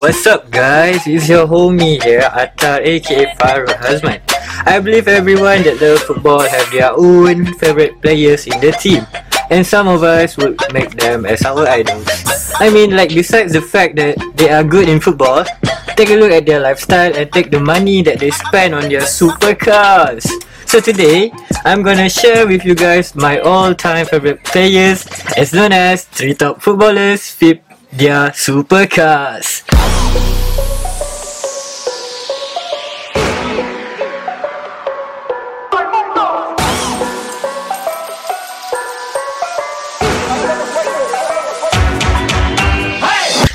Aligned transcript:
What's 0.00 0.24
up 0.24 0.48
guys, 0.48 1.04
it's 1.04 1.28
your 1.28 1.44
homie 1.44 2.00
here, 2.00 2.24
Attar 2.32 2.80
aka 2.80 3.36
Farah 3.36 3.76
Hazman. 3.84 4.24
I 4.64 4.80
believe 4.80 5.04
everyone 5.12 5.60
that 5.68 5.76
loves 5.76 6.00
football 6.08 6.40
have 6.40 6.72
their 6.72 6.96
own 6.96 7.44
favourite 7.60 8.00
players 8.00 8.48
in 8.48 8.56
the 8.64 8.72
team. 8.72 9.04
And 9.52 9.60
some 9.60 9.92
of 9.92 10.00
us 10.00 10.40
would 10.40 10.56
make 10.72 10.96
them 10.96 11.28
as 11.28 11.44
our 11.44 11.68
idols. 11.68 12.08
I 12.56 12.72
mean 12.72 12.96
like 12.96 13.12
besides 13.12 13.52
the 13.52 13.60
fact 13.60 14.00
that 14.00 14.16
they 14.40 14.48
are 14.48 14.64
good 14.64 14.88
in 14.88 15.04
football, 15.04 15.44
take 16.00 16.08
a 16.08 16.16
look 16.16 16.32
at 16.32 16.48
their 16.48 16.64
lifestyle 16.64 17.12
and 17.12 17.28
take 17.28 17.52
the 17.52 17.60
money 17.60 18.00
that 18.00 18.24
they 18.24 18.32
spend 18.32 18.72
on 18.72 18.88
their 18.88 19.04
supercars. 19.04 20.24
So 20.64 20.80
today, 20.80 21.28
I'm 21.68 21.84
gonna 21.84 22.08
share 22.08 22.48
with 22.48 22.64
you 22.64 22.72
guys 22.72 23.12
my 23.12 23.36
all-time 23.44 24.06
favorite 24.06 24.40
players 24.48 25.04
as 25.36 25.52
known 25.52 25.76
as 25.76 26.08
three 26.08 26.32
top 26.32 26.64
footballers 26.64 27.28
fit 27.28 27.60
their 27.92 28.32
supercars. 28.32 29.60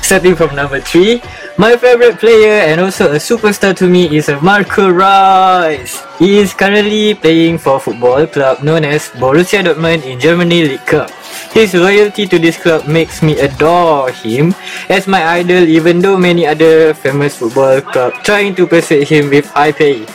Starting 0.06 0.38
from 0.38 0.54
number 0.54 0.78
3, 0.78 1.18
my 1.58 1.74
favorite 1.74 2.22
player 2.22 2.62
and 2.62 2.78
also 2.80 3.10
a 3.10 3.18
superstar 3.18 3.74
to 3.74 3.90
me 3.90 4.06
is 4.06 4.30
Marco 4.38 4.86
Reus. 4.86 5.98
He 6.22 6.38
is 6.38 6.54
currently 6.54 7.18
playing 7.18 7.58
for 7.58 7.80
football 7.82 8.24
club 8.30 8.62
known 8.62 8.84
as 8.86 9.10
Borussia 9.18 9.66
Dortmund 9.66 10.06
in 10.06 10.22
Germany 10.22 10.62
League 10.62 10.86
Cup. 10.86 11.10
His 11.50 11.74
loyalty 11.74 12.30
to 12.30 12.38
this 12.38 12.54
club 12.54 12.86
makes 12.86 13.18
me 13.20 13.34
adore 13.42 14.14
him 14.14 14.54
as 14.88 15.10
my 15.10 15.42
idol 15.42 15.66
even 15.66 15.98
though 15.98 16.16
many 16.16 16.46
other 16.46 16.94
famous 16.94 17.34
football 17.42 17.82
club 17.82 18.14
trying 18.22 18.54
to 18.54 18.64
persuade 18.64 19.10
him 19.10 19.28
with 19.28 19.50
high 19.50 19.72
pay. 19.72 20.06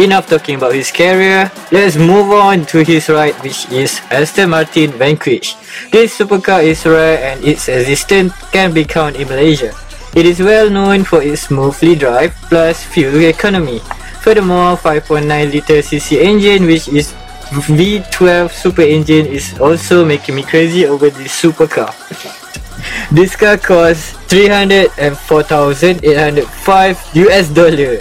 Enough 0.00 0.32
talking 0.32 0.56
about 0.56 0.72
his 0.72 0.88
career, 0.90 1.52
let's 1.70 2.00
move 2.00 2.32
on 2.32 2.64
to 2.72 2.82
his 2.82 3.10
ride 3.10 3.34
which 3.44 3.68
is 3.68 4.00
Aston 4.08 4.48
Martin 4.48 4.92
Vanquish. 4.96 5.52
This 5.92 6.16
supercar 6.16 6.64
is 6.64 6.86
rare 6.86 7.18
and 7.20 7.44
its 7.44 7.68
existence 7.68 8.32
can 8.48 8.72
be 8.72 8.88
counted 8.88 9.20
in 9.20 9.28
Malaysia. 9.28 9.76
It 10.16 10.24
is 10.24 10.40
well 10.40 10.70
known 10.70 11.04
for 11.04 11.20
its 11.20 11.42
smoothly 11.52 11.96
drive 11.96 12.32
plus 12.48 12.82
fuel 12.82 13.20
economy. 13.28 13.80
Furthermore, 14.24 14.80
5.9 14.80 15.28
litre 15.28 15.84
cc 15.84 16.16
engine 16.16 16.64
which 16.64 16.88
is 16.88 17.12
V12 17.60 18.56
super 18.56 18.80
engine 18.80 19.26
is 19.26 19.52
also 19.60 20.02
making 20.02 20.34
me 20.34 20.44
crazy 20.48 20.86
over 20.86 21.10
this 21.10 21.28
supercar. 21.28 21.92
This 23.12 23.36
car 23.36 23.58
costs 23.58 24.16
304,805 24.32 26.96
US 27.20 27.52
dollar. 27.52 28.00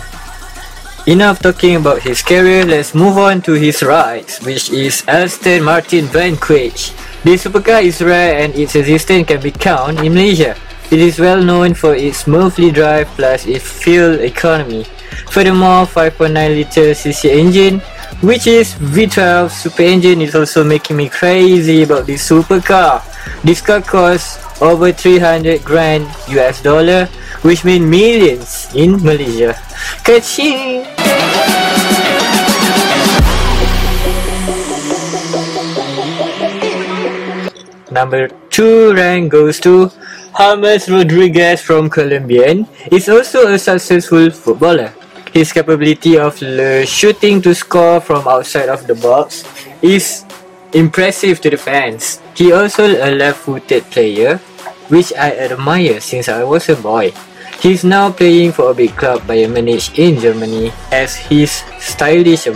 Enough 1.07 1.39
talking 1.41 1.77
about 1.77 2.01
his 2.03 2.21
career, 2.21 2.65
let's 2.65 2.93
move 2.93 3.17
on 3.17 3.41
to 3.41 3.53
his 3.53 3.81
rides, 3.81 4.39
which 4.41 4.69
is 4.69 5.03
Aston 5.07 5.63
Martin 5.63 6.05
Vanquish. 6.05 6.91
This 7.23 7.45
supercar 7.45 7.81
is 7.83 8.01
rare 8.01 8.43
and 8.43 8.53
its 8.53 8.75
existence 8.75 9.27
can 9.27 9.41
be 9.41 9.51
counted 9.51 10.05
in 10.05 10.13
Malaysia. 10.13 10.55
It 10.91 10.99
is 10.99 11.19
well 11.19 11.41
known 11.41 11.73
for 11.73 11.95
its 11.95 12.19
smoothly 12.25 12.71
drive 12.71 13.07
plus 13.15 13.45
its 13.47 13.65
fuel 13.65 14.19
economy. 14.19 14.83
Furthermore, 15.31 15.85
5.9 15.85 16.33
litre 16.35 16.93
cc 16.93 17.25
engine, 17.29 17.79
which 18.21 18.45
is 18.45 18.73
V12 18.75 19.49
super 19.49 19.83
engine 19.83 20.21
is 20.21 20.35
also 20.35 20.63
making 20.63 20.97
me 20.97 21.09
crazy 21.09 21.83
about 21.83 22.05
this 22.05 22.27
supercar. 22.27 23.01
This 23.43 23.61
car 23.61 23.81
costs 23.81 24.37
over 24.61 24.91
300 24.91 25.63
grand 25.63 26.05
US 26.29 26.61
dollar, 26.61 27.07
which 27.41 27.63
means 27.63 27.85
millions 27.85 28.67
in 28.75 29.01
Malaysia. 29.03 29.55
Kaching! 30.03 30.85
Number 37.91 38.29
2 38.53 38.93
rank 38.93 39.31
goes 39.31 39.59
to 39.61 39.91
James 40.37 40.87
Rodriguez 40.87 41.61
from 41.61 41.89
Colombian. 41.89 42.67
Is 42.91 43.09
also 43.09 43.47
a 43.51 43.57
successful 43.57 44.29
footballer. 44.29 44.93
His 45.33 45.51
capability 45.51 46.17
of 46.17 46.37
shooting 46.87 47.41
to 47.41 47.53
score 47.53 47.99
from 47.99 48.27
outside 48.27 48.69
of 48.69 48.85
the 48.85 48.95
box 48.95 49.43
is 49.81 50.25
impressive 50.73 51.41
to 51.41 51.49
the 51.49 51.57
fans. 51.57 52.21
He 52.35 52.51
also 52.53 52.85
a 52.85 53.09
left-footed 53.13 53.89
player, 53.89 54.39
which 54.89 55.13
I 55.13 55.31
admire 55.37 56.01
since 56.01 56.27
I 56.27 56.43
was 56.43 56.69
a 56.69 56.75
boy. 56.75 57.13
He's 57.61 57.83
now 57.83 58.11
playing 58.11 58.53
for 58.53 58.71
a 58.71 58.73
big 58.73 58.95
club 58.95 59.21
Bayern 59.23 59.53
Munich 59.53 59.97
in 59.97 60.19
Germany 60.19 60.71
as 60.91 61.15
his 61.15 61.63
stylish. 61.79 62.47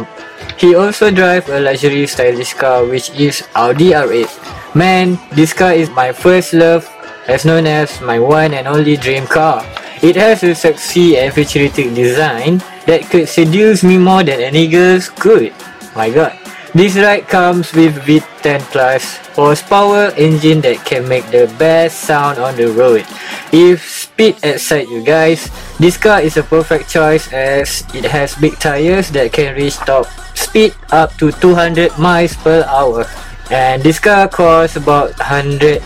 He 0.57 0.75
also 0.75 1.11
drives 1.11 1.49
a 1.49 1.59
luxury 1.59 2.07
stylish 2.07 2.53
car 2.53 2.85
which 2.85 3.11
is 3.15 3.43
Audi 3.55 3.91
R8. 3.91 4.75
Man, 4.75 5.19
this 5.33 5.53
car 5.53 5.73
is 5.73 5.89
my 5.89 6.11
first 6.11 6.53
love 6.53 6.87
as 7.27 7.45
known 7.45 7.67
as 7.67 8.01
my 8.01 8.19
one 8.19 8.53
and 8.53 8.67
only 8.67 8.97
dream 8.97 9.27
car. 9.27 9.63
It 10.01 10.15
has 10.15 10.43
a 10.43 10.55
sexy 10.55 11.17
and 11.17 11.33
futuristic 11.33 11.95
design 11.95 12.59
that 12.87 13.07
could 13.09 13.29
seduce 13.29 13.83
me 13.83 13.97
more 13.97 14.23
than 14.23 14.39
any 14.39 14.67
girls 14.67 15.09
could. 15.09 15.53
My 15.95 16.09
god. 16.09 16.42
This 16.73 16.97
ride 16.97 17.29
comes 17.29 17.69
with 17.77 18.01
V10 18.01 18.57
Plus 18.73 19.21
horsepower 19.37 20.09
engine 20.17 20.57
that 20.65 20.81
can 20.81 21.05
make 21.05 21.21
the 21.29 21.45
best 21.61 22.09
sound 22.09 22.41
on 22.41 22.57
the 22.57 22.73
road. 22.73 23.05
If 23.53 23.85
speed 23.85 24.41
excites 24.41 24.89
you 24.89 25.05
guys, 25.05 25.53
this 25.77 26.01
car 26.01 26.25
is 26.25 26.33
a 26.37 26.41
perfect 26.41 26.89
choice 26.89 27.29
as 27.29 27.85
it 27.93 28.09
has 28.09 28.33
big 28.41 28.57
tires 28.57 29.13
that 29.13 29.29
can 29.29 29.53
reach 29.53 29.77
top 29.85 30.09
speed 30.33 30.73
up 30.89 31.13
to 31.21 31.29
200 31.29 31.93
miles 32.01 32.33
per 32.41 32.65
hour. 32.65 33.05
And 33.53 33.85
this 33.85 34.01
car 34.01 34.25
costs 34.25 34.73
about 34.73 35.13
164 35.21 35.77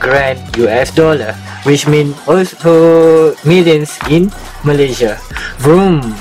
grand 0.00 0.40
US 0.56 0.88
dollar, 0.88 1.36
which 1.68 1.84
means 1.84 2.16
also 2.24 3.36
millions 3.44 3.92
in 4.08 4.32
Malaysia. 4.64 5.20
Vroom! 5.60 6.16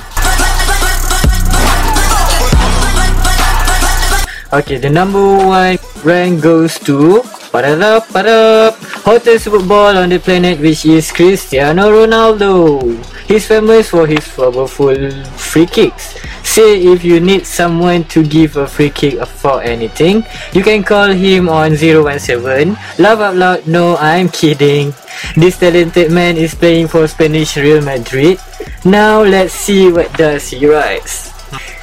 Okay, 4.53 4.77
the 4.77 4.85
number 4.85 5.17
one 5.17 5.81
rank 6.05 6.45
goes 6.45 6.77
to 6.85 7.25
Padadap, 7.49 8.05
padap, 8.13 8.77
hottest 9.01 9.49
football 9.49 9.97
on 9.97 10.13
the 10.13 10.21
planet 10.21 10.61
which 10.61 10.85
is 10.85 11.09
Cristiano 11.09 11.89
Ronaldo. 11.89 12.81
He's 13.25 13.49
famous 13.49 13.89
for 13.89 14.05
his 14.05 14.21
powerful 14.29 14.93
free 15.41 15.65
kicks. 15.65 16.21
Say 16.45 16.85
if 16.85 17.01
you 17.01 17.17
need 17.17 17.49
someone 17.49 18.05
to 18.13 18.21
give 18.21 18.57
a 18.57 18.69
free 18.69 18.93
kick 18.93 19.17
for 19.25 19.57
anything, 19.65 20.21
you 20.53 20.61
can 20.61 20.85
call 20.85 21.09
him 21.09 21.49
on 21.49 21.73
017. 21.73 22.77
Love 23.01 23.21
out 23.25 23.33
loud, 23.33 23.65
no, 23.65 23.97
I'm 23.97 24.29
kidding. 24.29 24.93
This 25.33 25.57
talented 25.57 26.13
man 26.13 26.37
is 26.37 26.53
playing 26.53 26.93
for 26.93 27.09
Spanish 27.09 27.57
Real 27.57 27.81
Madrid. 27.81 28.37
Now 28.85 29.25
let's 29.25 29.53
see 29.53 29.89
what 29.89 30.13
does 30.13 30.53
he 30.53 30.69
writes. 30.69 31.32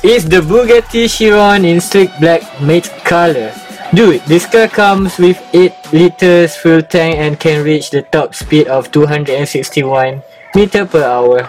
It's 0.03 0.25
the 0.25 0.41
Bugatti 0.41 1.13
Chiron 1.13 1.69
in 1.69 1.77
sleek 1.77 2.09
black 2.21 2.41
matte 2.65 2.89
color. 3.05 3.53
Dude, 3.93 4.25
this 4.25 4.49
car 4.49 4.65
comes 4.67 5.19
with 5.19 5.37
8 5.53 5.93
liters 5.93 6.57
fuel 6.57 6.81
tank 6.81 7.21
and 7.21 7.39
can 7.39 7.63
reach 7.63 7.91
the 7.91 8.01
top 8.09 8.35
speed 8.35 8.67
of 8.69 8.91
261 8.93 10.23
meter 10.55 10.87
per 10.87 11.05
hour. 11.05 11.45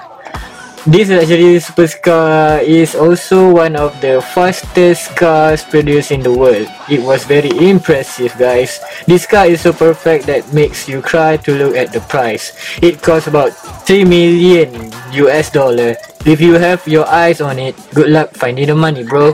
This 0.83 1.07
luxury 1.07 1.63
supercar 1.63 2.59
is 2.59 2.91
also 2.91 3.53
one 3.55 3.77
of 3.77 3.95
the 4.01 4.19
fastest 4.19 5.15
cars 5.15 5.63
produced 5.63 6.11
in 6.11 6.19
the 6.19 6.33
world. 6.35 6.67
It 6.89 6.99
was 6.99 7.23
very 7.23 7.55
impressive 7.55 8.35
guys. 8.35 8.83
This 9.07 9.25
car 9.25 9.45
is 9.47 9.61
so 9.61 9.71
perfect 9.71 10.25
that 10.25 10.51
makes 10.51 10.89
you 10.89 10.99
cry 11.01 11.37
to 11.47 11.55
look 11.55 11.77
at 11.77 11.93
the 11.93 12.01
price. 12.01 12.51
It 12.81 12.99
costs 12.99 13.31
about 13.31 13.55
3 13.87 14.03
million 14.03 14.91
US 15.23 15.51
dollar. 15.51 15.95
If 16.25 16.39
you 16.39 16.53
have 16.53 16.87
your 16.87 17.07
eyes 17.07 17.41
on 17.41 17.57
it, 17.57 17.75
good 17.93 18.09
luck 18.09 18.31
finding 18.33 18.67
the 18.67 18.75
money 18.75 19.03
bro. 19.03 19.33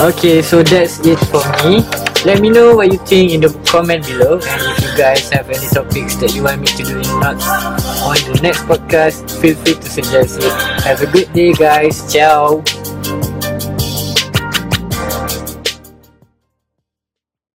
Okay, 0.00 0.42
so 0.42 0.62
that's 0.62 1.00
it 1.06 1.18
for 1.32 1.42
me. 1.64 1.82
Let 2.24 2.40
me 2.40 2.50
know 2.50 2.76
what 2.76 2.92
you 2.92 2.98
think 2.98 3.32
in 3.32 3.40
the 3.40 3.48
comment 3.66 4.06
below 4.06 4.34
and 4.34 4.60
if 4.62 4.82
you 4.82 4.92
guys 4.98 5.30
have 5.30 5.48
any 5.48 5.66
topics 5.68 6.16
that 6.16 6.34
you 6.34 6.42
want 6.44 6.60
me 6.60 6.66
to 6.66 6.82
do 6.82 6.98
in 6.98 7.08
not 7.20 7.40
on 8.04 8.18
the 8.28 8.40
next 8.42 8.62
podcast, 8.68 9.30
feel 9.40 9.56
free 9.56 9.74
to 9.74 9.88
suggest 9.88 10.38
it. 10.42 10.52
Have 10.82 11.00
a 11.00 11.06
good 11.06 11.32
day 11.32 11.52
guys. 11.54 12.04
Ciao. 12.12 12.62